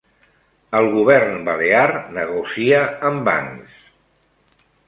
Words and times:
El 0.79 0.87
govern 0.95 1.37
balear 1.49 1.83
negocia 2.17 2.83
amb 3.11 3.25
bancs 3.31 3.79